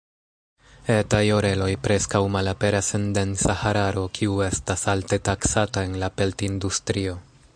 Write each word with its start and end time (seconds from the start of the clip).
Etaj 0.93 1.19
oreloj 1.39 1.67
preskaŭ 1.87 2.21
malaperas 2.37 2.89
en 2.99 3.05
densa 3.19 3.57
hararo, 3.65 4.07
kiu 4.19 4.41
estas 4.49 4.87
alte 4.97 5.23
taksata 5.31 5.87
en 5.91 5.97
la 6.05 6.13
pelt-industrio. 6.23 7.17